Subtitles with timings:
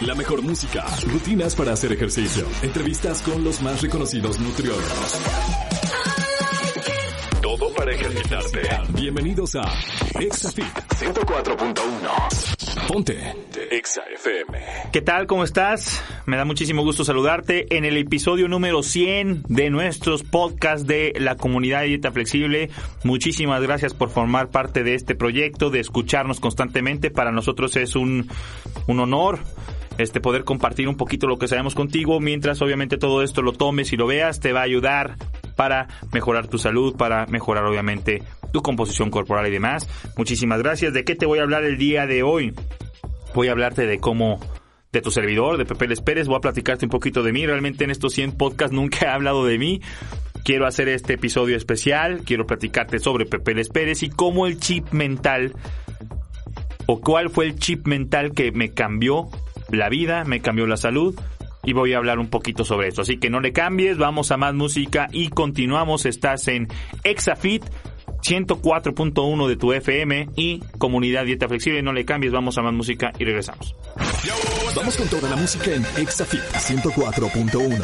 [0.00, 5.20] La mejor música, rutinas para hacer ejercicio, entrevistas con los más reconocidos nutriólogos.
[7.42, 8.62] Todo para ejercitarte.
[8.94, 9.70] Bienvenidos a
[10.18, 12.86] ExaFit 104.1.
[12.88, 13.34] Ponte
[13.70, 14.58] Exa FM.
[14.90, 15.26] ¿Qué tal?
[15.26, 16.02] ¿Cómo estás?
[16.24, 21.36] Me da muchísimo gusto saludarte en el episodio número 100 de nuestros podcasts de la
[21.36, 22.70] comunidad de dieta flexible.
[23.04, 27.10] Muchísimas gracias por formar parte de este proyecto, de escucharnos constantemente.
[27.10, 28.30] Para nosotros es un,
[28.86, 29.40] un honor
[30.00, 33.92] este poder compartir un poquito lo que sabemos contigo, mientras obviamente todo esto lo tomes
[33.92, 35.16] y lo veas, te va a ayudar
[35.56, 39.88] para mejorar tu salud, para mejorar obviamente tu composición corporal y demás.
[40.16, 40.92] Muchísimas gracias.
[40.92, 42.54] ¿De qué te voy a hablar el día de hoy?
[43.34, 44.40] Voy a hablarte de cómo
[44.92, 47.46] de tu servidor, de Pepe Les Pérez, voy a platicarte un poquito de mí.
[47.46, 49.80] Realmente en estos 100 podcasts nunca he hablado de mí.
[50.44, 54.90] Quiero hacer este episodio especial, quiero platicarte sobre Pepe Les Pérez y cómo el chip
[54.92, 55.52] mental
[56.86, 59.28] o cuál fue el chip mental que me cambió
[59.72, 61.18] la vida, me cambió la salud
[61.62, 63.02] y voy a hablar un poquito sobre eso.
[63.02, 66.06] Así que no le cambies, vamos a más música y continuamos.
[66.06, 66.68] Estás en
[67.04, 67.64] Exafit
[68.22, 71.82] 104.1 de tu FM y Comunidad Dieta Flexible.
[71.82, 73.74] No le cambies, vamos a más música y regresamos.
[74.74, 77.82] Vamos con toda la música en ExaFit 104.1.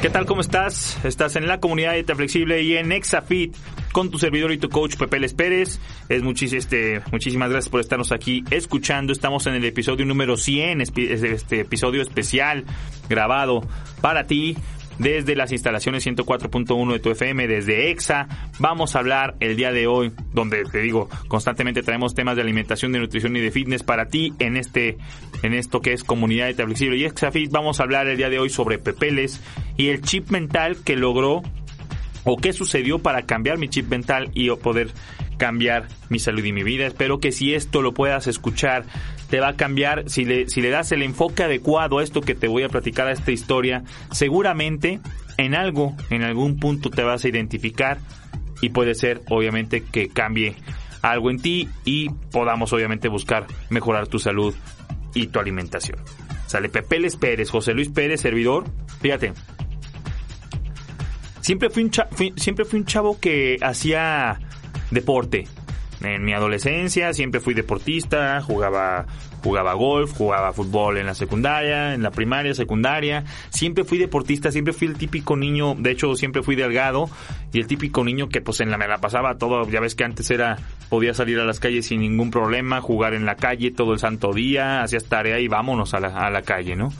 [0.00, 0.24] ¿Qué tal?
[0.24, 0.98] ¿Cómo estás?
[1.04, 3.54] Estás en la comunidad Dieta Flexible y en Exafit
[3.92, 5.80] con tu servidor y tu coach Pepe Les Pérez.
[6.08, 9.12] Es muchis, este, muchísimas gracias por estarnos aquí escuchando.
[9.12, 12.64] Estamos en el episodio número 100, este episodio especial
[13.08, 13.62] grabado
[14.00, 14.56] para ti
[15.00, 18.28] desde las instalaciones 104.1 de tu FM, desde EXA.
[18.58, 22.92] Vamos a hablar el día de hoy, donde te digo, constantemente traemos temas de alimentación,
[22.92, 24.98] de nutrición y de fitness para ti en este,
[25.42, 27.50] en esto que es comunidad de flexible y ExaFit.
[27.50, 29.40] Vamos a hablar el día de hoy sobre Pepeles
[29.78, 31.42] y el chip mental que logró
[32.24, 34.92] o qué sucedió para cambiar mi chip mental y poder
[35.38, 36.86] cambiar mi salud y mi vida.
[36.86, 38.84] Espero que si esto lo puedas escuchar,
[39.30, 40.08] te va a cambiar.
[40.10, 43.32] Si le, das el enfoque adecuado a esto que te voy a platicar, a esta
[43.32, 43.82] historia,
[44.12, 45.00] seguramente
[45.38, 47.98] en algo, en algún punto te vas a identificar
[48.60, 50.56] y puede ser, obviamente, que cambie
[51.00, 54.54] algo en ti y podamos, obviamente, buscar mejorar tu salud
[55.14, 55.98] y tu alimentación.
[56.46, 58.64] Sale Pepe Les Pérez, José Luis Pérez, servidor.
[59.00, 59.32] Fíjate,
[61.50, 61.90] siempre fui un,
[62.36, 64.38] siempre fui un chavo que hacía
[64.92, 65.48] deporte.
[66.00, 69.06] En mi adolescencia siempre fui deportista, jugaba
[69.42, 73.24] jugaba golf, jugaba fútbol en la secundaria, en la primaria, secundaria.
[73.48, 77.10] Siempre fui deportista, siempre fui el típico niño, de hecho siempre fui delgado
[77.52, 80.04] y el típico niño que pues en la me la pasaba todo, ya ves que
[80.04, 80.56] antes era
[80.88, 84.32] podía salir a las calles sin ningún problema, jugar en la calle todo el santo
[84.32, 86.92] día, hacías tarea y vámonos a la, a la calle, ¿no?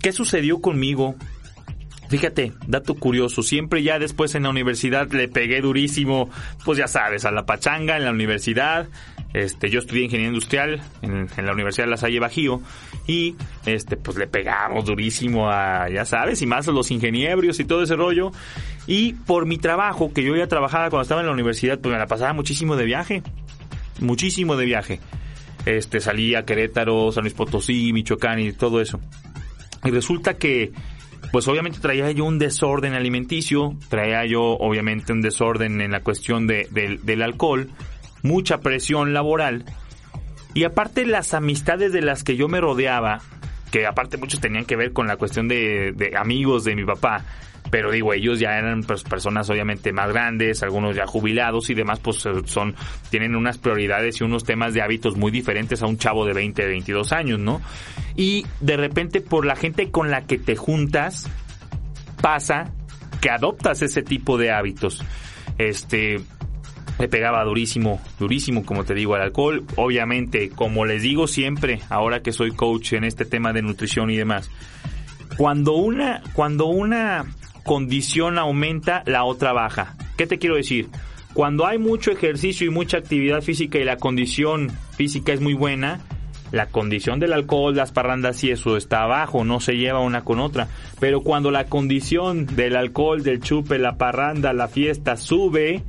[0.00, 1.14] ¿Qué sucedió conmigo
[2.10, 6.28] Fíjate, dato curioso, siempre ya después en la universidad le pegué durísimo,
[6.64, 8.88] pues ya sabes, a la pachanga en la universidad.
[9.32, 12.62] Este, yo estudié ingeniería industrial en, la Universidad de La Salle Bajío
[13.06, 17.64] y este, pues le pegamos durísimo a, ya sabes, y más a los ingenieros y
[17.64, 18.32] todo ese rollo.
[18.88, 21.98] Y por mi trabajo, que yo ya trabajaba cuando estaba en la universidad, pues me
[21.98, 23.22] la pasaba muchísimo de viaje.
[24.00, 24.98] Muchísimo de viaje.
[25.64, 28.98] Este, salía a Querétaro, San Luis Potosí, Michoacán y todo eso.
[29.84, 30.72] Y resulta que
[31.32, 36.46] pues obviamente traía yo un desorden alimenticio, traía yo obviamente un desorden en la cuestión
[36.46, 36.68] de,
[37.02, 37.70] del alcohol,
[38.22, 39.64] mucha presión laboral.
[40.54, 43.20] Y aparte las amistades de las que yo me rodeaba,
[43.70, 47.24] que aparte muchos tenían que ver con la cuestión de, de amigos de mi papá,
[47.70, 52.00] pero digo, ellos ya eran pues, personas obviamente más grandes, algunos ya jubilados y demás,
[52.00, 52.74] pues eh, son,
[53.10, 56.66] tienen unas prioridades y unos temas de hábitos muy diferentes a un chavo de 20,
[56.66, 57.60] 22 años, ¿no?
[58.16, 61.30] Y de repente por la gente con la que te juntas,
[62.20, 62.72] pasa
[63.20, 65.04] que adoptas ese tipo de hábitos.
[65.58, 66.20] Este,
[67.00, 69.64] me pegaba durísimo, durísimo, como te digo, al alcohol.
[69.76, 74.16] Obviamente, como les digo siempre, ahora que soy coach en este tema de nutrición y
[74.16, 74.50] demás,
[75.36, 77.24] cuando una, cuando una
[77.64, 79.96] condición aumenta, la otra baja.
[80.16, 80.88] ¿Qué te quiero decir?
[81.32, 86.00] Cuando hay mucho ejercicio y mucha actividad física y la condición física es muy buena,
[86.52, 90.40] la condición del alcohol, las parrandas y eso está abajo, no se lleva una con
[90.40, 90.68] otra.
[90.98, 95.82] Pero cuando la condición del alcohol, del chupe, la parranda, la fiesta sube,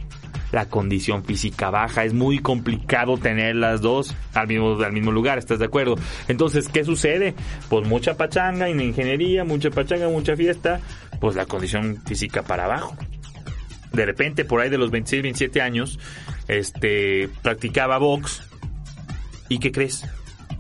[0.52, 2.04] la condición física baja.
[2.06, 5.96] Es muy complicado tener las dos al mismo, al mismo lugar, ¿estás de acuerdo?
[6.28, 7.34] Entonces, ¿qué sucede?
[7.70, 10.80] Pues mucha pachanga en ingeniería, mucha pachanga, mucha fiesta,
[11.20, 12.96] pues la condición física para abajo.
[13.94, 16.00] De repente, por ahí de los 26, 27 años,
[16.48, 18.44] este, practicaba box.
[19.50, 20.06] ¿Y qué crees?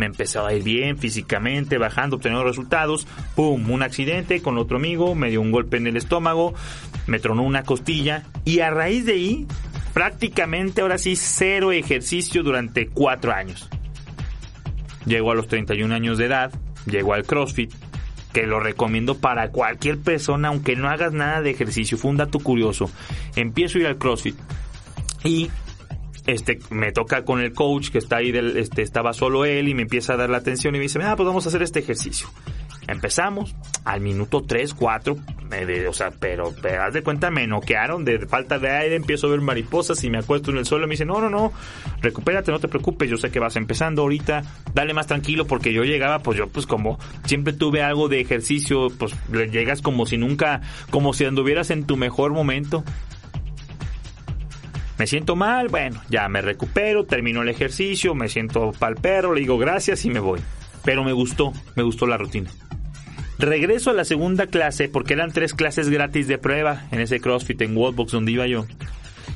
[0.01, 3.05] me empezaba a ir bien físicamente, bajando, obteniendo resultados.
[3.35, 3.69] ¡Pum!
[3.69, 6.55] Un accidente con otro amigo, me dio un golpe en el estómago,
[7.05, 9.47] me tronó una costilla y a raíz de ahí,
[9.93, 13.69] prácticamente ahora sí, cero ejercicio durante cuatro años.
[15.05, 16.51] Llego a los 31 años de edad,
[16.85, 17.73] llego al CrossFit,
[18.33, 21.97] que lo recomiendo para cualquier persona, aunque no hagas nada de ejercicio.
[21.97, 22.89] Fue un dato curioso.
[23.35, 24.35] Empiezo a ir al CrossFit
[25.23, 25.49] y
[26.27, 29.73] este, me toca con el coach que está ahí, del, este, estaba solo él y
[29.73, 31.79] me empieza a dar la atención y me dice, ah, pues vamos a hacer este
[31.79, 32.27] ejercicio.
[32.87, 35.15] Empezamos, al minuto 3, 4,
[35.89, 39.31] o sea, pero, pero haz de cuenta, me noquearon de falta de aire, empiezo a
[39.31, 41.51] ver mariposas y me acuesto en el suelo y me dice, no, no, no,
[42.01, 44.43] recupérate, no te preocupes, yo sé que vas empezando ahorita,
[44.73, 48.87] dale más tranquilo porque yo llegaba, pues yo pues como siempre tuve algo de ejercicio,
[48.97, 52.83] pues llegas como si nunca, como si anduvieras en tu mejor momento.
[54.99, 59.41] Me siento mal, bueno, ya me recupero, termino el ejercicio, me siento pal perro, le
[59.41, 60.39] digo gracias y me voy.
[60.83, 62.51] Pero me gustó, me gustó la rutina.
[63.41, 67.59] Regreso a la segunda clase porque eran tres clases gratis de prueba en ese CrossFit
[67.63, 68.67] en Wallbox donde iba yo.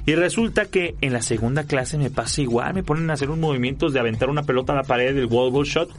[0.05, 3.39] Y resulta que en la segunda clase me pasa igual, me ponen a hacer unos
[3.39, 5.89] movimientos de aventar una pelota a la pared del wall shot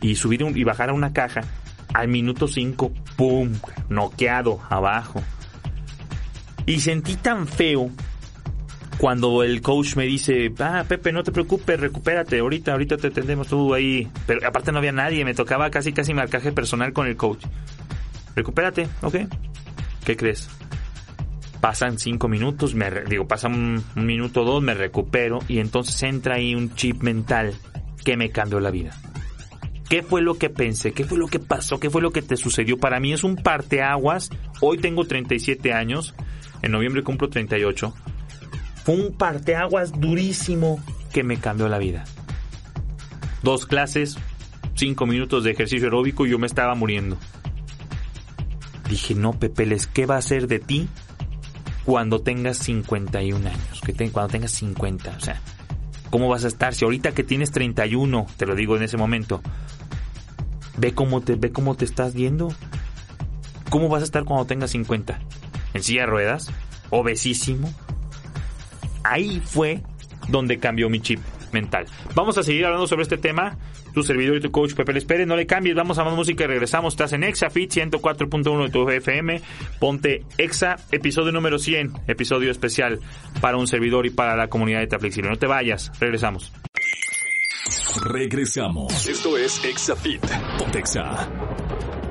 [0.00, 1.40] y subir y bajar a una caja.
[1.94, 3.52] Al minuto 5, ¡pum!
[3.88, 5.20] Noqueado abajo.
[6.64, 7.90] Y sentí tan feo
[8.98, 13.46] cuando el coach me dice, ah, Pepe, no te preocupes, recupérate, ahorita, ahorita te atendemos
[13.46, 14.08] tú ahí.
[14.26, 17.44] Pero aparte no había nadie, me tocaba casi, casi marcaje personal con el coach.
[18.34, 19.16] Recupérate, ¿ok?
[20.04, 20.48] ¿Qué crees?
[21.60, 26.34] Pasan cinco minutos, me digo, pasan un, minuto o dos, me recupero y entonces entra
[26.34, 27.54] ahí un chip mental
[28.04, 28.96] que me cambió la vida.
[29.88, 30.92] ¿Qué fue lo que pensé?
[30.92, 31.80] ¿Qué fue lo que pasó?
[31.80, 32.78] ¿Qué fue lo que te sucedió?
[32.78, 34.30] Para mí es un parteaguas.
[34.60, 36.14] Hoy tengo 37 años.
[36.62, 37.94] En noviembre cumplo 38
[38.88, 40.82] fue un parteaguas durísimo
[41.12, 42.04] que me cambió la vida.
[43.42, 44.16] Dos clases,
[44.76, 47.18] cinco minutos de ejercicio aeróbico y yo me estaba muriendo.
[48.88, 50.88] Dije, no, Pepeles, ¿qué va a ser de ti
[51.84, 53.82] cuando tengas 51 años?
[53.84, 55.42] Que cuando tengas 50, o sea,
[56.08, 56.74] ¿cómo vas a estar?
[56.74, 59.42] Si ahorita que tienes 31, te lo digo en ese momento,
[60.78, 62.48] ve cómo te, ve cómo te estás viendo.
[63.68, 65.20] ¿Cómo vas a estar cuando tengas 50?
[65.74, 66.50] ¿En silla de ruedas?
[66.88, 67.70] ¿Obesísimo?
[69.04, 69.80] Ahí fue
[70.28, 71.20] donde cambió mi chip
[71.52, 71.86] mental.
[72.14, 73.56] Vamos a seguir hablando sobre este tema.
[73.94, 76.44] Tu servidor y tu coach Pepe Les Pérez, no le cambies, vamos a más música
[76.44, 76.92] y regresamos.
[76.92, 79.40] Estás en ExaFit 104.1 de tu FM.
[79.80, 83.00] Ponte Exa, episodio número 100, episodio especial
[83.40, 85.30] para un servidor y para la comunidad de Flexible.
[85.30, 86.52] No te vayas, regresamos.
[88.04, 89.08] Regresamos.
[89.08, 90.24] Esto es ExaFit.
[90.58, 91.57] Ponte Exa.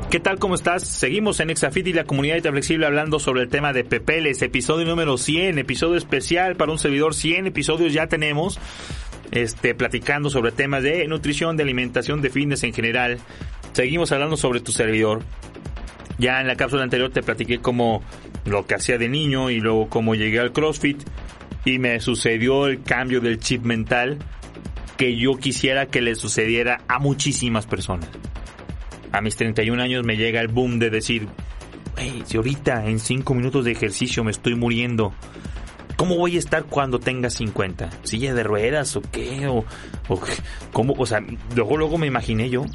[0.10, 0.40] ¿Qué tal?
[0.40, 0.84] ¿Cómo estás?
[0.88, 5.18] Seguimos en Exafit y la comunidad Flexible hablando sobre el tema de Pepeles, episodio número
[5.18, 8.58] 100, episodio especial para un servidor, 100 episodios ya tenemos,
[9.32, 13.18] este, platicando sobre temas de nutrición, de alimentación, de fitness en general.
[13.74, 15.24] Seguimos hablando sobre tu servidor.
[16.18, 18.02] Ya en la cápsula anterior te platiqué como
[18.46, 21.04] lo que hacía de niño y luego cómo llegué al CrossFit
[21.66, 24.20] y me sucedió el cambio del chip mental
[24.96, 28.08] que yo quisiera que le sucediera a muchísimas personas
[29.12, 31.28] a mis 31 años me llega el boom de decir,
[31.98, 35.14] hey, si ahorita en 5 minutos de ejercicio me estoy muriendo,
[35.96, 37.90] ¿cómo voy a estar cuando tenga 50?
[38.04, 39.48] ¿Silla de ruedas o qué?
[39.48, 39.66] ¿O,
[40.08, 40.22] o
[40.72, 40.94] cómo?
[40.98, 41.22] O sea,
[41.56, 42.66] luego, luego me imaginé yo.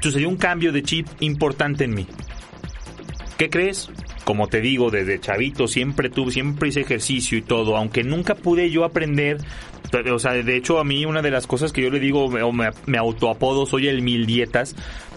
[0.00, 2.06] Sucedió un cambio de chip importante en mí.
[3.38, 3.90] ¿Qué crees?
[4.24, 8.70] Como te digo, desde chavito siempre tuve, siempre hice ejercicio y todo, aunque nunca pude
[8.70, 9.38] yo aprender
[10.12, 12.70] o sea, de hecho a mí una de las cosas que yo le digo, me,
[12.86, 14.74] me autoapodo, soy el mil dietas.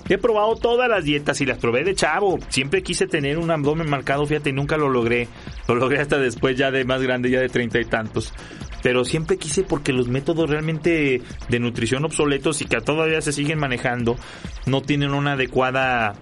[0.10, 2.38] He probado todas las dietas y las probé de chavo.
[2.48, 5.28] Siempre quise tener un abdomen marcado, fíjate, nunca lo logré.
[5.68, 8.34] Lo logré hasta después ya de más grande, ya de treinta y tantos.
[8.84, 13.60] Pero siempre quise porque los métodos realmente de nutrición obsoletos y que todavía se siguen
[13.60, 14.16] manejando
[14.66, 16.16] no tienen una adecuada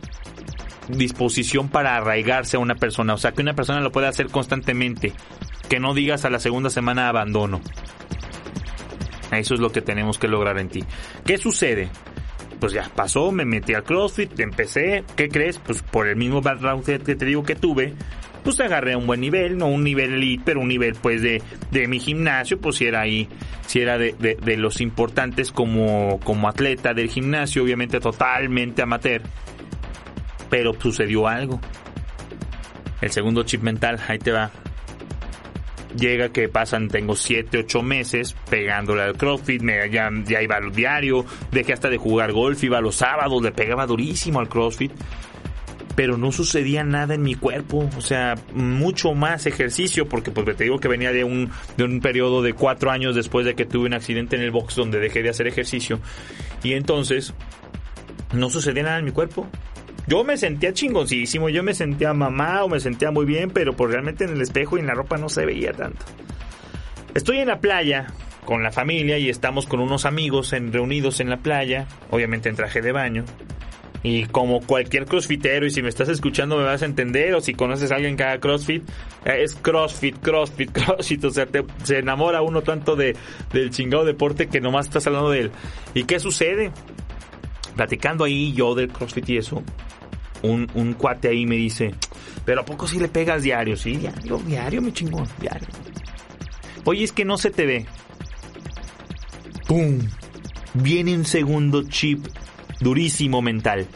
[0.89, 3.13] disposición para arraigarse a una persona.
[3.13, 5.13] O sea, que una persona lo pueda hacer constantemente.
[5.69, 7.61] Que no digas a la segunda semana abandono.
[9.31, 10.83] Eso es lo que tenemos que lograr en ti.
[11.25, 11.89] ¿Qué sucede?
[12.59, 15.59] Pues ya pasó, me metí al CrossFit, empecé, ¿qué crees?
[15.59, 17.93] Pues por el mismo background que te digo que tuve,
[18.45, 21.87] pues agarré un buen nivel, no un nivel elite, pero un nivel pues de, de
[21.87, 23.27] mi gimnasio, pues si era ahí,
[23.65, 29.23] si era de, de, los importantes como, como atleta del gimnasio, obviamente totalmente amateur.
[30.49, 31.59] Pero sucedió algo.
[33.01, 34.51] El segundo chip mental, ahí te va.
[35.97, 40.71] llega que pasan, tengo 7, 8 meses pegándole al CrossFit, me, ya, ya iba al
[40.71, 44.91] diario, dejé hasta de jugar golf, iba los sábados, le pegaba durísimo al CrossFit
[45.95, 50.65] pero no sucedía nada en mi cuerpo, o sea, mucho más ejercicio, porque pues te
[50.65, 53.87] digo que venía de un, de un periodo de cuatro años después de que tuve
[53.87, 55.99] un accidente en el box donde dejé de hacer ejercicio,
[56.63, 57.33] y entonces
[58.33, 59.47] no sucedía nada en mi cuerpo.
[60.07, 63.91] Yo me sentía chingoncísimo, yo me sentía mamá o me sentía muy bien, pero pues
[63.91, 66.05] realmente en el espejo y en la ropa no se veía tanto.
[67.15, 68.07] Estoy en la playa
[68.45, 72.81] con la familia y estamos con unos amigos reunidos en la playa, obviamente en traje
[72.81, 73.25] de baño.
[74.03, 77.55] Y como cualquier crossfitero, y si me estás escuchando me vas a entender, o si
[77.55, 78.83] conoces a alguien que haga crossfit,
[79.25, 81.23] eh, es crossfit, crossfit, crossfit.
[81.23, 81.47] O sea,
[81.83, 83.15] se enamora uno tanto de,
[83.51, 85.51] del chingado deporte que nomás estás hablando de él.
[85.95, 86.71] ¿Y qué sucede?
[87.75, 89.61] Platicando ahí yo del crossfit y eso,
[90.41, 91.93] un, un cuate ahí me dice,
[92.45, 93.75] pero ¿a poco si le pegas diario?
[93.75, 95.67] Sí, diario, diario, mi chingón, diario.
[96.85, 97.85] Oye, es que no se te ve.
[99.67, 99.99] ¡Pum!
[100.75, 102.25] Viene un segundo chip
[102.79, 103.87] durísimo mental.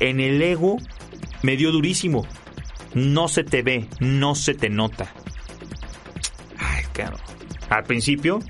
[0.00, 0.76] En el ego
[1.42, 2.26] me dio durísimo.
[2.94, 5.12] No se te ve, no se te nota.
[6.58, 7.16] Ay, claro.
[7.70, 8.40] Al principio,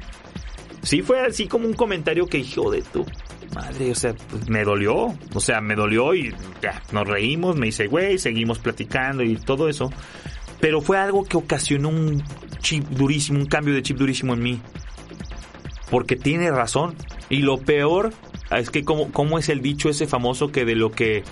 [0.82, 3.06] sí fue así como un comentario que hijo de tu
[3.54, 5.14] madre, o sea, pues, me dolió.
[5.34, 9.68] O sea, me dolió y ya, nos reímos, me hice güey, seguimos platicando y todo
[9.68, 9.90] eso.
[10.60, 12.22] Pero fue algo que ocasionó un
[12.60, 14.60] chip durísimo, un cambio de chip durísimo en mí.
[15.90, 16.94] Porque tiene razón.
[17.28, 18.12] Y lo peor
[18.50, 21.22] es que cómo, cómo es el dicho ese famoso que de lo que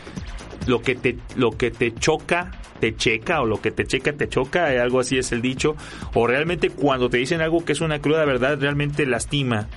[0.66, 2.50] lo que te lo que te choca
[2.80, 5.76] te checa o lo que te checa te choca, algo así es el dicho,
[6.14, 9.68] o realmente cuando te dicen algo que es una cruda verdad realmente lastima.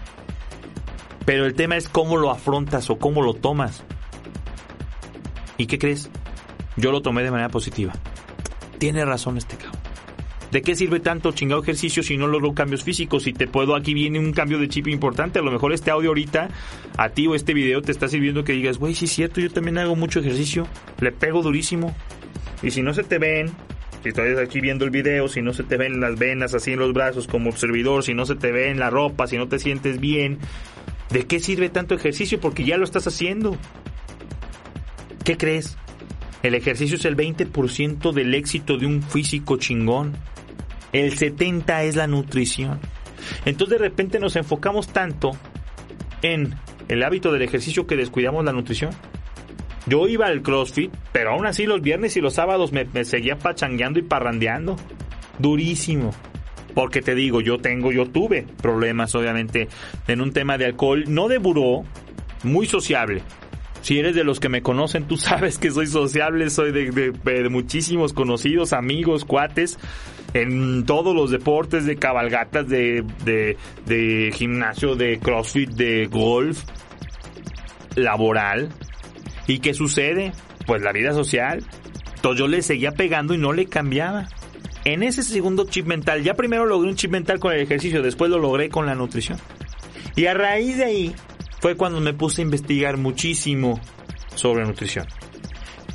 [1.25, 3.83] Pero el tema es cómo lo afrontas o cómo lo tomas.
[5.57, 6.09] ¿Y qué crees?
[6.75, 7.93] Yo lo tomé de manera positiva.
[8.77, 9.83] Tiene razón este cabrón.
[10.51, 13.23] ¿De qué sirve tanto chingado ejercicio si no logro cambios físicos?
[13.23, 15.39] Si te puedo, aquí viene un cambio de chip importante.
[15.39, 16.49] A lo mejor este audio ahorita,
[16.95, 19.49] a ti o este video te está sirviendo que digas, güey, sí es cierto, yo
[19.49, 20.67] también hago mucho ejercicio.
[20.99, 21.95] Le pego durísimo.
[22.61, 23.49] Y si no se te ven,
[24.03, 26.79] si estás aquí viendo el video, si no se te ven las venas así en
[26.79, 29.57] los brazos como observador, si no se te ve en la ropa, si no te
[29.57, 30.37] sientes bien,
[31.13, 32.39] ¿de qué sirve tanto ejercicio?
[32.41, 33.55] Porque ya lo estás haciendo.
[35.23, 35.77] ¿Qué crees?
[36.41, 40.17] El ejercicio es el 20% del éxito de un físico chingón.
[40.91, 42.79] El 70 es la nutrición.
[43.45, 45.31] Entonces de repente nos enfocamos tanto
[46.21, 46.55] en
[46.89, 48.91] el hábito del ejercicio que descuidamos la nutrición.
[49.85, 53.99] Yo iba al CrossFit, pero aún así los viernes y los sábados me, seguía pachangueando
[53.99, 54.77] y parrandeando.
[55.39, 56.11] Durísimo.
[56.73, 59.67] Porque te digo, yo tengo, yo tuve problemas obviamente
[60.07, 61.83] en un tema de alcohol, no de buró,
[62.43, 63.21] muy sociable.
[63.81, 68.13] Si eres de los que me conocen, tú sabes que soy sociable, soy de muchísimos
[68.13, 69.77] conocidos, amigos, cuates
[70.33, 73.05] en todos los deportes, de cabalgatas, de,
[73.85, 76.63] de, gimnasio, de crossfit, de golf,
[77.95, 78.69] laboral.
[79.47, 80.31] ¿Y qué sucede?
[80.65, 81.63] Pues la vida social.
[82.15, 84.27] Entonces yo le seguía pegando y no le cambiaba.
[84.85, 88.29] En ese segundo chip mental, ya primero logré un chip mental con el ejercicio, después
[88.29, 89.39] lo logré con la nutrición.
[90.15, 91.15] Y a raíz de ahí
[91.61, 93.79] fue cuando me puse a investigar muchísimo
[94.35, 95.07] sobre nutrición.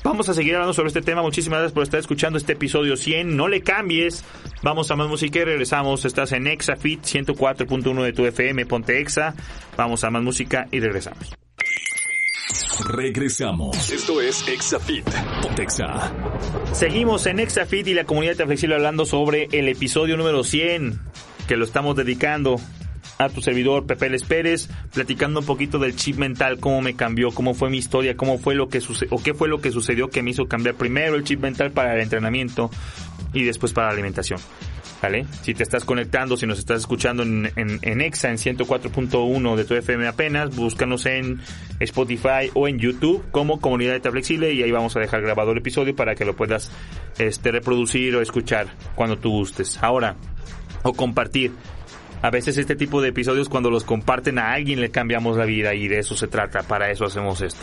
[0.04, 1.23] Vamos a seguir hablando sobre este tema.
[1.23, 3.37] Muchísimas gracias por estar escuchando este episodio 100.
[3.37, 4.25] No le cambies.
[4.62, 6.04] Vamos a más música y regresamos.
[6.04, 8.64] Estás en ExaFit 104.1 de tu FM.
[8.64, 9.35] Ponte Exa.
[9.76, 11.35] Vamos a más música y regresamos.
[12.88, 13.90] Regresamos.
[13.93, 15.05] Esto es ExaFit.
[15.43, 16.12] Ponte Exa.
[16.73, 20.99] Seguimos en ExaFit y la comunidad flexible hablando sobre el episodio número 100
[21.47, 22.61] que lo estamos dedicando
[23.19, 27.31] a tu servidor Pepe Les Pérez, platicando un poquito del chip mental, cómo me cambió,
[27.33, 30.09] cómo fue mi historia, cómo fue lo que sucedió, o qué fue lo que sucedió
[30.09, 32.71] que me hizo cambiar primero el chip mental para el entrenamiento
[33.33, 34.40] y después para la alimentación.
[35.42, 39.75] Si te estás conectando, si nos estás escuchando en, en, EXA, en 104.1 de tu
[39.75, 41.40] FM apenas, búscanos en
[41.80, 45.58] Spotify o en YouTube como Comunidad de Flexible y ahí vamos a dejar grabado el
[45.58, 46.73] episodio para que lo puedas
[47.18, 49.78] este, reproducir o escuchar cuando tú gustes.
[49.82, 50.16] Ahora,
[50.82, 51.52] o compartir
[52.23, 55.75] a veces este tipo de episodios cuando los comparten a alguien le cambiamos la vida
[55.75, 57.61] y de eso se trata, para eso hacemos esto.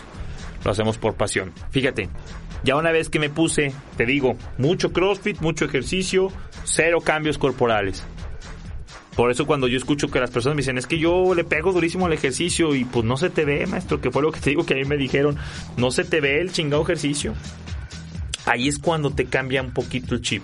[0.63, 1.51] Lo hacemos por pasión.
[1.71, 2.09] Fíjate,
[2.65, 6.31] ya una vez que me puse, te digo, mucho CrossFit, mucho ejercicio,
[6.63, 8.03] cero cambios corporales.
[9.15, 11.71] Por eso cuando yo escucho que las personas me dicen, es que yo le pego
[11.71, 14.49] durísimo al ejercicio y pues no se te ve, maestro, que fue lo que te
[14.49, 15.37] digo que a mí me dijeron,
[15.77, 17.33] no se te ve el chingado ejercicio.
[18.45, 20.43] Ahí es cuando te cambia un poquito el chip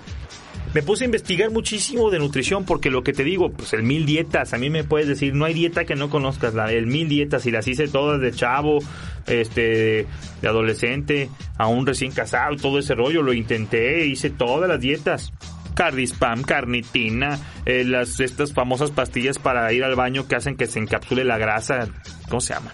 [0.73, 4.05] me puse a investigar muchísimo de nutrición porque lo que te digo, pues el mil
[4.05, 7.09] dietas, a mí me puedes decir, no hay dieta que no conozcas, la, el mil
[7.09, 8.79] dietas y las hice todas de chavo,
[9.27, 10.07] este,
[10.41, 15.33] de adolescente, aún recién casado, todo ese rollo, lo intenté, hice todas las dietas.
[15.75, 20.79] cardispam, carnitina, eh, las, estas famosas pastillas para ir al baño que hacen que se
[20.79, 21.87] encapsule la grasa,
[22.29, 22.71] ¿cómo se llama?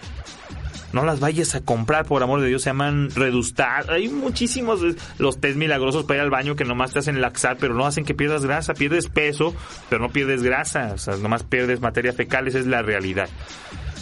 [0.92, 3.90] No las vayas a comprar, por amor de Dios, se llaman redustar.
[3.90, 4.80] Hay muchísimos
[5.18, 8.04] los test milagrosos para ir al baño que nomás te hacen laxar, pero no hacen
[8.04, 9.54] que pierdas grasa, pierdes peso,
[9.88, 13.28] pero no pierdes grasa, o sea, nomás pierdes materia fecal, esa es la realidad.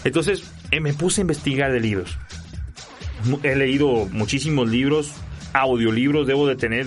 [0.04, 2.18] Entonces, eh, me puse a investigar de libros.
[3.42, 5.12] He leído muchísimos libros,
[5.52, 6.86] audiolibros, debo de tener,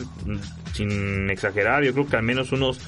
[0.73, 2.79] sin exagerar, yo creo que al menos unos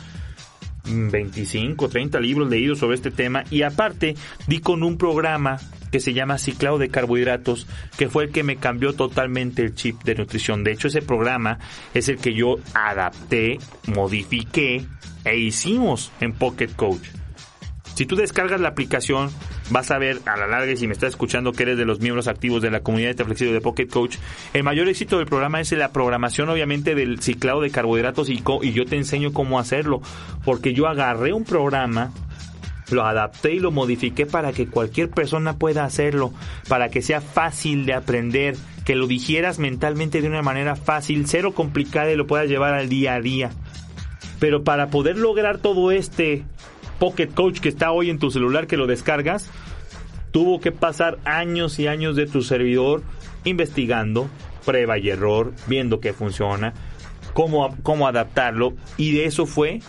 [0.86, 4.16] 25, 30 libros leídos sobre este tema y aparte
[4.48, 5.60] di con un programa
[5.92, 10.02] que se llama Ciclado de Carbohidratos, que fue el que me cambió totalmente el chip
[10.04, 10.64] de nutrición.
[10.64, 11.60] De hecho, ese programa
[11.94, 14.86] es el que yo adapté, modifiqué
[15.26, 17.10] e hicimos en Pocket Coach.
[17.94, 19.30] Si tú descargas la aplicación,
[19.72, 22.00] vas a ver a la larga, y si me estás escuchando que eres de los
[22.00, 24.18] miembros activos de la comunidad de flexible de Pocket Coach,
[24.54, 28.72] el mayor éxito del programa es la programación, obviamente, del ciclado de carbohidratos y, y
[28.74, 30.02] yo te enseño cómo hacerlo.
[30.44, 32.12] Porque yo agarré un programa
[32.92, 36.34] lo adapté y lo modifiqué para que cualquier persona pueda hacerlo,
[36.68, 41.54] para que sea fácil de aprender, que lo digieras mentalmente de una manera fácil, cero
[41.54, 43.52] complicada y lo puedas llevar al día a día.
[44.40, 46.44] Pero para poder lograr todo este
[47.02, 49.50] Pocket Coach que está hoy en tu celular que lo descargas,
[50.30, 53.02] tuvo que pasar años y años de tu servidor
[53.44, 54.30] investigando,
[54.68, 56.76] prueba y error, viendo que funciona,
[57.34, 59.80] cómo, cómo adaptarlo y de eso fue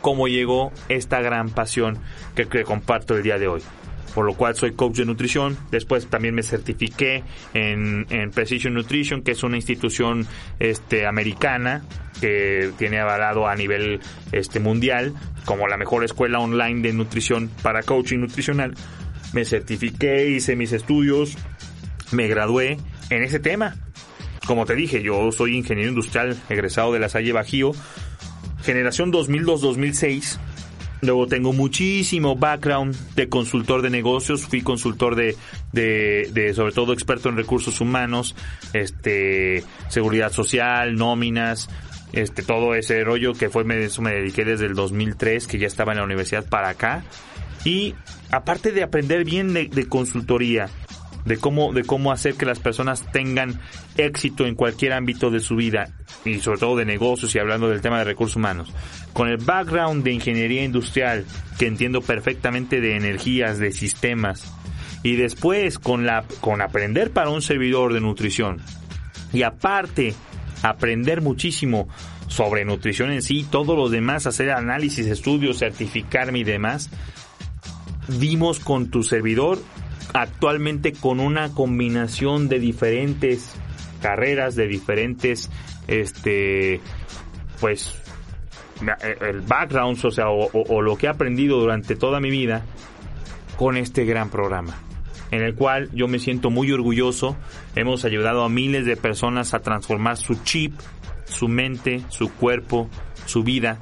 [0.00, 1.98] cómo llegó esta gran pasión
[2.36, 3.62] que, comparto el día de hoy
[4.14, 5.56] por lo cual soy coach de nutrición.
[5.70, 10.26] Después también me certifiqué en, Precision Nutrition, que es una institución
[10.58, 11.84] este, americana
[12.20, 14.00] que tiene avalado a nivel
[14.32, 18.74] este, mundial como la mejor escuela online de nutrición para coaching nutricional.
[19.32, 21.36] Me certifiqué, hice mis estudios,
[22.12, 22.78] me gradué
[23.10, 23.76] en ese tema.
[24.46, 27.72] Como te dije, yo soy ingeniero industrial egresado de la Salle Bajío
[28.64, 30.38] generación 2002-2006.
[31.04, 35.36] Luego tengo muchísimo background de consultor de negocios, fui consultor de,
[35.72, 38.34] de, sobre todo experto en recursos humanos,
[38.72, 41.68] este, seguridad social, nóminas,
[42.12, 45.66] este, todo ese rollo que fue, me, eso me dediqué desde el 2003, que ya
[45.66, 47.04] estaba en la universidad para acá.
[47.64, 47.94] Y
[48.30, 50.68] aparte de aprender bien de consultoría,
[51.24, 53.60] de cómo, de cómo hacer que las personas tengan
[53.96, 55.90] éxito en cualquier ámbito de su vida
[56.24, 58.72] y sobre todo de negocios y hablando del tema de recursos humanos.
[59.12, 61.24] Con el background de ingeniería industrial,
[61.58, 64.52] que entiendo perfectamente de energías, de sistemas,
[65.02, 68.60] y después con la, con aprender para un servidor de nutrición.
[69.32, 70.14] Y aparte,
[70.62, 71.88] aprender muchísimo
[72.26, 76.90] sobre nutrición en sí, todos los demás, hacer análisis, estudios, certificarme y demás,
[78.08, 79.58] dimos con tu servidor
[80.12, 83.54] actualmente con una combinación de diferentes
[84.00, 85.50] carreras, de diferentes,
[85.88, 86.80] este,
[87.60, 87.94] pues,
[89.22, 92.64] el background, o sea, o, lo que he aprendido durante toda mi vida
[93.56, 94.76] con este gran programa
[95.30, 97.36] en el cual yo me siento muy orgulloso.
[97.74, 100.78] Hemos ayudado a miles de personas a transformar su chip,
[101.24, 102.88] su mente, su cuerpo,
[103.26, 103.80] su vida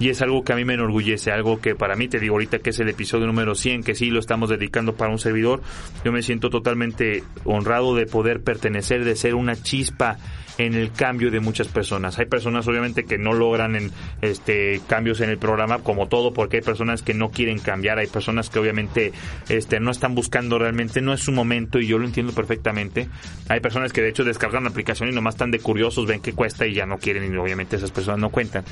[0.00, 2.58] y es algo que a mí me enorgullece, algo que para mí, te digo ahorita
[2.60, 5.60] que es el episodio número 100, que sí lo estamos dedicando para un servidor,
[6.04, 10.16] yo me siento totalmente honrado de poder pertenecer, de ser una chispa
[10.56, 12.18] en el cambio de muchas personas.
[12.18, 13.90] Hay personas obviamente que no logran en,
[14.22, 18.06] este cambios en el programa como todo porque hay personas que no quieren cambiar, hay
[18.06, 19.12] personas que obviamente
[19.50, 23.08] este no están buscando realmente, no es su momento y yo lo entiendo perfectamente.
[23.48, 26.32] Hay personas que de hecho descargan la aplicación y nomás están de curiosos, ven que
[26.32, 28.64] cuesta y ya no quieren y obviamente esas personas no cuentan.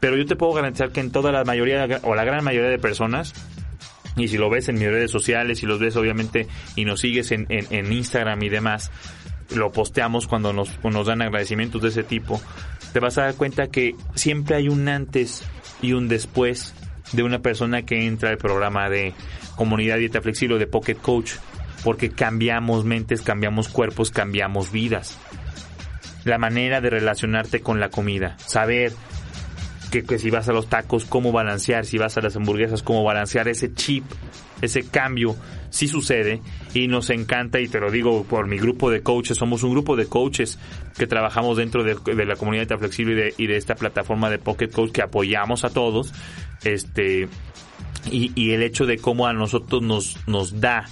[0.00, 2.78] Pero yo te puedo garantizar que en toda la mayoría o la gran mayoría de
[2.78, 3.32] personas
[4.16, 7.32] y si lo ves en mis redes sociales, si los ves obviamente y nos sigues
[7.32, 8.90] en, en, Instagram y demás,
[9.54, 12.40] lo posteamos cuando nos, nos dan agradecimientos de ese tipo,
[12.92, 15.44] te vas a dar cuenta que siempre hay un antes
[15.82, 16.74] y un después
[17.12, 19.12] de una persona que entra al programa de
[19.54, 21.32] comunidad dieta flexible de Pocket Coach,
[21.84, 25.18] porque cambiamos mentes, cambiamos cuerpos, cambiamos vidas.
[26.24, 28.92] La manera de relacionarte con la comida, saber
[29.90, 33.48] que, si vas a los tacos, cómo balancear, si vas a las hamburguesas, cómo balancear
[33.48, 34.04] ese chip,
[34.60, 35.36] ese cambio,
[35.70, 36.40] sí sucede
[36.74, 39.96] y nos encanta y te lo digo por mi grupo de coaches, somos un grupo
[39.96, 40.58] de coaches
[40.96, 44.38] que trabajamos dentro de, la comunidad de Flexible y de, y de, esta plataforma de
[44.38, 46.12] Pocket Coach que apoyamos a todos,
[46.64, 47.28] este,
[48.10, 50.84] y, y el hecho de cómo a nosotros nos, nos da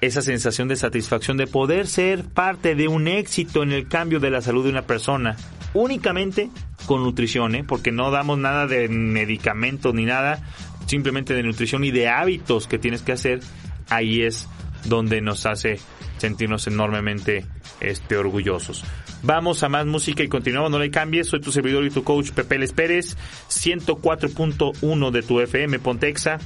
[0.00, 4.30] esa sensación de satisfacción de poder ser parte de un éxito en el cambio de
[4.30, 5.36] la salud de una persona
[5.74, 6.50] únicamente
[6.86, 7.64] con nutrición, ¿eh?
[7.66, 10.42] porque no damos nada de medicamentos ni nada,
[10.86, 13.40] simplemente de nutrición y de hábitos que tienes que hacer.
[13.88, 14.48] Ahí es
[14.84, 15.78] donde nos hace
[16.18, 17.46] sentirnos enormemente
[17.80, 18.84] este, orgullosos.
[19.22, 21.28] Vamos a más música y continuamos, no le cambies.
[21.28, 23.16] Soy tu servidor y tu coach Pepe Les Pérez,
[23.48, 26.38] 104.1 de tu FM Pontexa.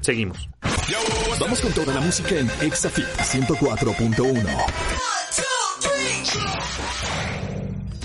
[0.00, 0.48] Seguimos.
[1.40, 4.46] Vamos con toda la música en Exafit 104.1.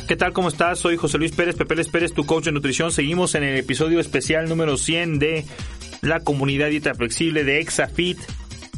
[0.08, 0.32] ¿Qué tal?
[0.32, 0.80] ¿Cómo estás?
[0.80, 2.94] Soy José Luis Pérez, Pepe Les Pérez, tu coach de nutrición.
[2.94, 5.46] Seguimos en el episodio especial número 100 de
[6.02, 8.18] la comunidad dieta flexible de Exafit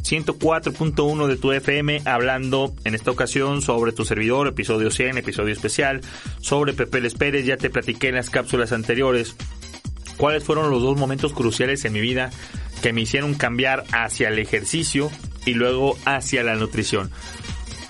[0.02, 6.00] 104.1 de tu FM, hablando en esta ocasión sobre tu servidor, episodio 100, episodio especial,
[6.40, 7.46] sobre Pepe Les Pérez.
[7.46, 9.36] Ya te platiqué en las cápsulas anteriores
[10.16, 12.30] cuáles fueron los dos momentos cruciales en mi vida
[12.82, 15.12] que me hicieron cambiar hacia el ejercicio
[15.46, 17.12] y luego hacia la nutrición.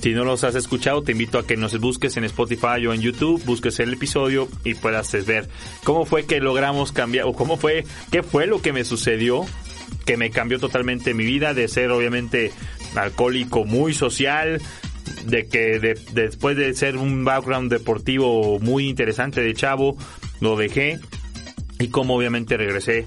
[0.01, 3.03] Si no los has escuchado, te invito a que nos busques en Spotify o en
[3.03, 5.49] YouTube, busques el episodio y puedas ver
[5.85, 9.45] cómo fue que logramos cambiar o cómo fue, qué fue lo que me sucedió
[10.05, 12.53] que me cambió totalmente mi vida de ser obviamente
[12.97, 14.61] alcohólico muy social,
[15.27, 19.97] de que después de ser un background deportivo muy interesante de chavo,
[20.41, 20.99] lo dejé
[21.79, 23.07] y cómo obviamente regresé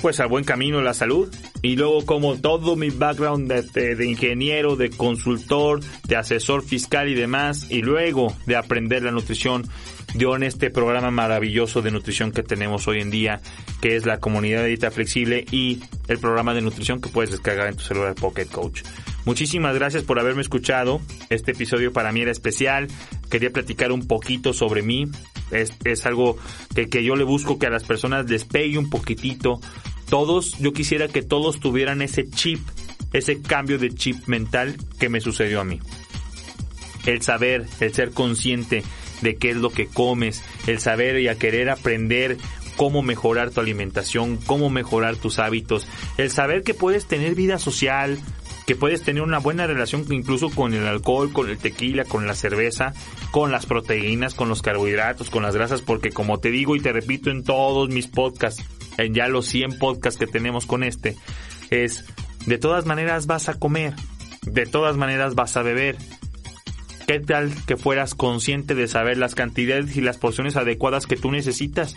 [0.00, 1.28] pues al buen camino la salud
[1.62, 7.14] y luego como todo mi background de, de, ingeniero, de consultor, de asesor fiscal y
[7.14, 9.68] demás y luego de aprender la nutrición
[10.14, 13.40] dio en este programa maravilloso de nutrición que tenemos hoy en día
[13.80, 17.68] que es la comunidad de dieta flexible y el programa de nutrición que puedes descargar
[17.68, 18.82] en tu celular Pocket Coach.
[19.24, 21.02] Muchísimas gracias por haberme escuchado.
[21.28, 22.88] Este episodio para mí era especial.
[23.30, 25.04] Quería platicar un poquito sobre mí.
[25.50, 26.38] Es, es algo
[26.74, 29.60] que, que yo le busco que a las personas les pegue un poquitito
[30.08, 32.60] todos, yo quisiera que todos tuvieran ese chip,
[33.12, 35.80] ese cambio de chip mental que me sucedió a mí.
[37.06, 38.82] El saber, el ser consciente
[39.22, 42.36] de qué es lo que comes, el saber y a querer aprender
[42.76, 48.18] cómo mejorar tu alimentación, cómo mejorar tus hábitos, el saber que puedes tener vida social,
[48.66, 52.34] que puedes tener una buena relación incluso con el alcohol, con el tequila, con la
[52.34, 52.92] cerveza,
[53.30, 56.92] con las proteínas, con los carbohidratos, con las grasas, porque como te digo y te
[56.92, 58.62] repito en todos mis podcasts,
[58.98, 61.16] en ya los 100 podcasts que tenemos con este,
[61.70, 62.04] es
[62.46, 63.94] de todas maneras vas a comer,
[64.42, 65.96] de todas maneras vas a beber.
[67.06, 71.30] ¿Qué tal que fueras consciente de saber las cantidades y las porciones adecuadas que tú
[71.30, 71.96] necesitas?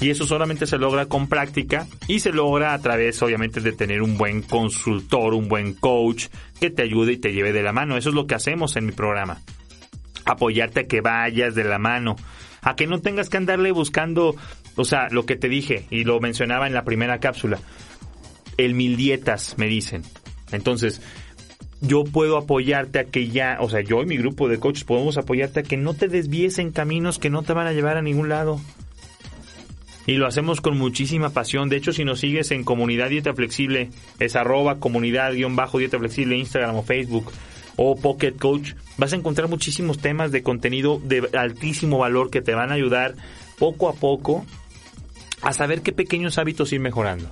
[0.00, 4.02] Y eso solamente se logra con práctica y se logra a través, obviamente, de tener
[4.02, 6.26] un buen consultor, un buen coach
[6.60, 7.96] que te ayude y te lleve de la mano.
[7.96, 9.40] Eso es lo que hacemos en mi programa.
[10.24, 12.16] Apoyarte a que vayas de la mano.
[12.60, 14.34] A que no tengas que andarle buscando
[14.76, 17.58] o sea, lo que te dije y lo mencionaba en la primera cápsula.
[18.56, 20.02] El mil dietas, me dicen.
[20.52, 21.00] Entonces,
[21.80, 25.18] yo puedo apoyarte a que ya, o sea, yo y mi grupo de coaches podemos
[25.18, 28.02] apoyarte a que no te desvíes en caminos que no te van a llevar a
[28.02, 28.60] ningún lado.
[30.06, 31.68] Y lo hacemos con muchísima pasión.
[31.68, 36.82] De hecho, si nos sigues en Comunidad Dieta Flexible, es arroba comunidad-dieta flexible, Instagram o
[36.82, 37.32] Facebook
[37.76, 42.54] o Pocket Coach, vas a encontrar muchísimos temas de contenido de altísimo valor que te
[42.54, 43.14] van a ayudar
[43.58, 44.44] poco a poco
[45.44, 47.28] a saber qué pequeños hábitos ir mejorando.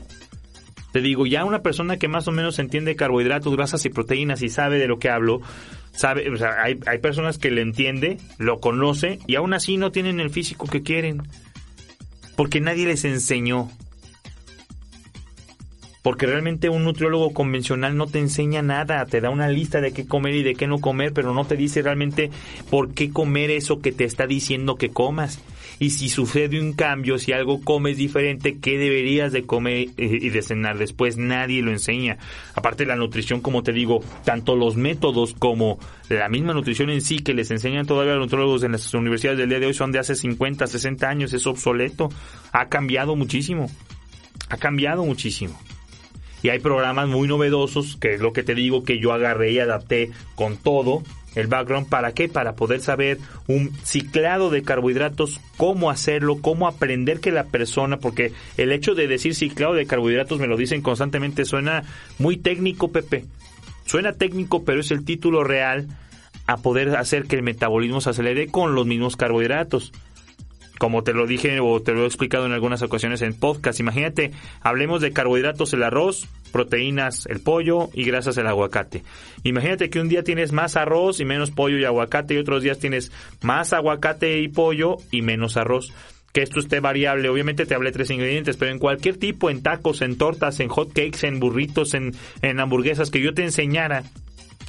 [0.92, 4.50] Te digo, ya una persona que más o menos entiende carbohidratos, grasas y proteínas y
[4.50, 5.40] sabe de lo que hablo,
[5.92, 9.90] sabe, o sea, hay, hay personas que le entiende, lo conoce y aún así no
[9.90, 11.22] tienen el físico que quieren.
[12.36, 13.70] Porque nadie les enseñó.
[16.02, 20.06] Porque realmente un nutriólogo convencional no te enseña nada, te da una lista de qué
[20.06, 22.30] comer y de qué no comer, pero no te dice realmente
[22.70, 25.40] por qué comer eso que te está diciendo que comas
[25.82, 30.42] y si sucede un cambio, si algo comes diferente, qué deberías de comer y de
[30.42, 32.18] cenar después, nadie lo enseña.
[32.54, 37.00] Aparte de la nutrición, como te digo, tanto los métodos como la misma nutrición en
[37.00, 39.74] sí que les enseñan todavía a los nutriólogos en las universidades del día de hoy
[39.74, 42.10] son de hace 50, 60 años, es obsoleto,
[42.52, 43.68] ha cambiado muchísimo,
[44.50, 45.60] ha cambiado muchísimo.
[46.44, 49.58] Y hay programas muy novedosos, que es lo que te digo, que yo agarré y
[49.58, 51.02] adapté con todo
[51.34, 52.28] el background, ¿para qué?
[52.28, 58.32] Para poder saber un ciclado de carbohidratos, cómo hacerlo, cómo aprender que la persona, porque
[58.56, 61.84] el hecho de decir ciclado de carbohidratos me lo dicen constantemente, suena
[62.18, 63.24] muy técnico, Pepe.
[63.84, 65.88] Suena técnico, pero es el título real
[66.46, 69.92] a poder hacer que el metabolismo se acelere con los mismos carbohidratos
[70.82, 73.78] como te lo dije o te lo he explicado en algunas ocasiones en podcast.
[73.78, 79.04] Imagínate, hablemos de carbohidratos el arroz, proteínas el pollo y grasas el aguacate.
[79.44, 82.80] Imagínate que un día tienes más arroz y menos pollo y aguacate y otros días
[82.80, 85.92] tienes más aguacate y pollo y menos arroz.
[86.32, 87.28] Que esto esté variable.
[87.28, 90.92] Obviamente te hablé tres ingredientes, pero en cualquier tipo, en tacos, en tortas, en hot
[90.92, 94.02] cakes, en burritos, en, en hamburguesas, que yo te enseñara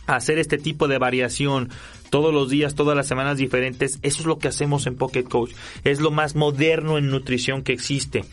[0.05, 1.69] a hacer este tipo de variación
[2.13, 3.97] todos los días, todas las semanas diferentes.
[4.03, 5.53] Eso es lo que hacemos en Pocket Coach.
[5.83, 8.23] Es lo más moderno en nutrición que existe.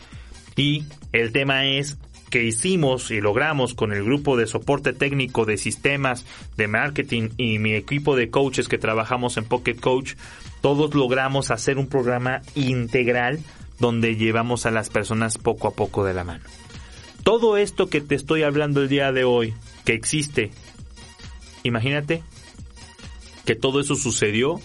[0.55, 1.97] Y el tema es
[2.29, 6.27] que hicimos y logramos con el grupo de soporte técnico de sistemas
[6.59, 10.13] de marketing y mi equipo de coaches que trabajamos en Pocket Coach,
[10.61, 13.39] todos logramos hacer un programa integral
[13.79, 16.45] donde llevamos a las personas poco a poco de la mano.
[17.23, 19.55] Todo esto que te estoy hablando el día de hoy,
[19.87, 20.51] que existe,
[21.63, 22.23] imagínate
[23.45, 24.61] que todo eso sucedió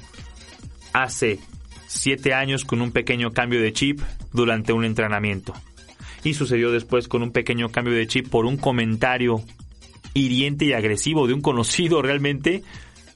[0.94, 1.40] hace
[1.88, 4.02] siete años con un pequeño cambio de chip
[4.34, 5.54] durante un entrenamiento.
[6.24, 9.44] Y sucedió después con un pequeño cambio de chip por un comentario
[10.14, 12.64] hiriente y agresivo de un conocido realmente,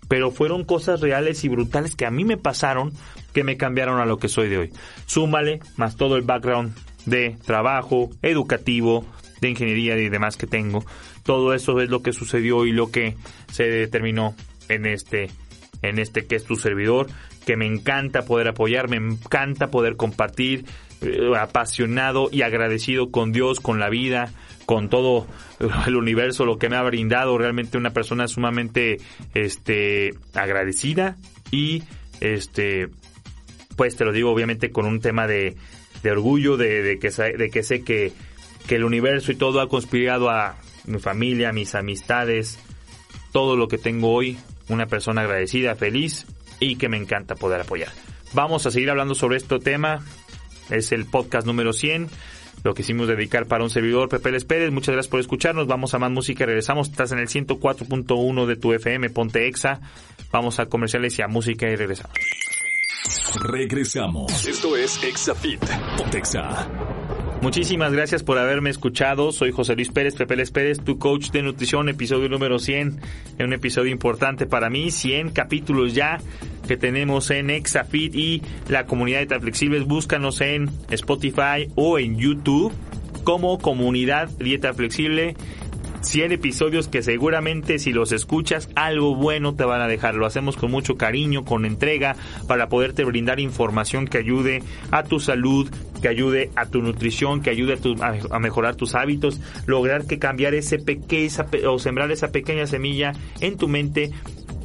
[0.08, 2.93] pero fueron cosas reales y brutales que a mí me pasaron
[3.34, 4.74] que me cambiaron a lo que soy de hoy.
[5.06, 9.06] Súmale más todo el background de trabajo, educativo,
[9.41, 10.84] de ingeniería y demás que tengo.
[11.24, 13.15] Todo eso es lo que sucedió y lo que
[13.52, 14.36] se determinó
[14.67, 15.30] en este
[15.82, 17.08] en este que es tu servidor,
[17.46, 20.65] que me encanta poder apoyar, me encanta poder compartir,
[21.02, 24.32] eh, apasionado y agradecido con Dios, con la vida,
[24.65, 25.28] con todo
[25.88, 28.98] el universo, lo que me ha brindado, realmente una persona sumamente
[29.34, 31.18] este agradecida
[31.52, 31.84] y
[32.20, 32.89] este
[33.76, 35.56] pues te lo digo obviamente con un tema de,
[36.04, 38.12] de orgullo, de, de, que, de que sé que,
[38.68, 42.60] que el universo y todo ha conspirado a mi familia, mis amistades,
[43.32, 44.38] todo lo que tengo hoy,
[44.69, 46.25] una persona agradecida, feliz
[46.60, 47.89] y que me encanta poder apoyar.
[48.34, 49.99] Vamos a seguir hablando sobre este tema.
[50.69, 52.10] Es el podcast número 100.
[52.63, 54.71] Lo que hicimos dedicar para un servidor, Pepe Les Pérez.
[54.71, 55.67] Muchas gracias por escucharnos.
[55.67, 56.89] Vamos a más música y regresamos.
[56.89, 59.79] Estás en el 104.1 de tu FM, Ponte Exa.
[60.32, 62.17] Vamos a comerciales y a música y regresamos.
[63.41, 64.45] Regresamos.
[64.45, 65.63] Esto es Exafit.
[65.97, 66.98] Pontexa.
[67.41, 69.32] Muchísimas gracias por haberme escuchado.
[69.32, 72.99] Soy José Luis Pérez, Pepe Les Pérez, tu coach de nutrición, episodio número 100.
[73.38, 74.91] Es un episodio importante para mí.
[74.91, 76.17] 100 capítulos ya
[76.67, 79.86] que tenemos en Exafit y la comunidad de Tan Flexibles.
[79.86, 82.73] Búscanos en Spotify o en YouTube
[83.23, 85.36] como comunidad Dieta Flexible
[86.01, 90.15] 100 episodios que seguramente si los escuchas algo bueno te van a dejar.
[90.15, 92.15] Lo hacemos con mucho cariño, con entrega,
[92.47, 95.69] para poderte brindar información que ayude a tu salud,
[96.01, 100.53] que ayude a tu nutrición, que ayude a, a mejorar tus hábitos, lograr que cambiar
[100.53, 101.29] ese pequeño
[101.67, 104.12] o sembrar esa pequeña semilla en tu mente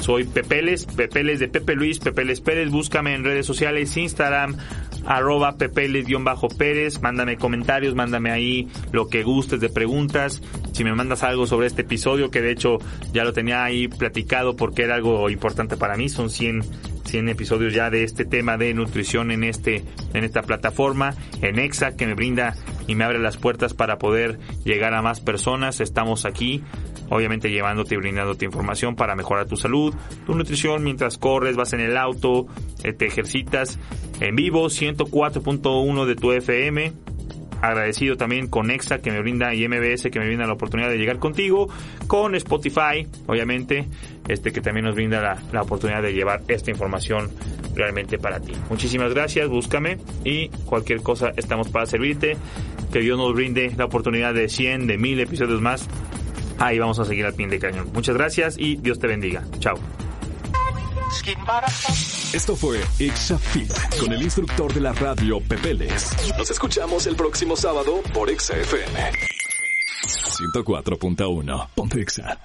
[0.00, 4.56] Soy Pepeles, Pepeles de Pepe Luis, Pepeles Pérez, búscame en redes sociales, Instagram,
[5.04, 11.46] arroba pepeles-pérez, mándame comentarios, mándame ahí lo que gustes de preguntas, si me mandas algo
[11.46, 12.78] sobre este episodio, que de hecho
[13.12, 16.62] ya lo tenía ahí platicado porque era algo importante para mí, son 100
[17.08, 19.82] 100 episodios ya de este tema de nutrición en este
[20.12, 22.54] en esta plataforma en Exa que me brinda
[22.88, 25.80] y me abre las puertas para poder llegar a más personas.
[25.80, 26.64] Estamos aquí
[27.10, 29.94] obviamente llevándote y brindándote información para mejorar tu salud,
[30.26, 32.46] tu nutrición mientras corres, vas en el auto,
[32.84, 33.78] eh, te ejercitas
[34.20, 36.92] en vivo 104.1 de tu FM.
[37.60, 40.96] Agradecido también con Exa que me brinda y MBS que me brinda la oportunidad de
[40.96, 41.68] llegar contigo,
[42.06, 43.88] con Spotify, obviamente,
[44.28, 47.32] este que también nos brinda la, la oportunidad de llevar esta información
[47.74, 48.52] realmente para ti.
[48.70, 52.36] Muchísimas gracias, búscame y cualquier cosa estamos para servirte.
[52.92, 55.88] Que Dios nos brinde la oportunidad de 100, de 1000 episodios más
[56.58, 57.90] ahí vamos a seguir al pie de cañón.
[57.92, 59.44] Muchas gracias y Dios te bendiga.
[59.58, 59.78] Chao.
[62.32, 66.14] Esto fue Exafit con el instructor de la radio Pepeles.
[66.36, 69.12] Nos escuchamos el próximo sábado por XFM
[70.04, 71.68] 104.1.
[71.74, 72.38] Ponte Exa.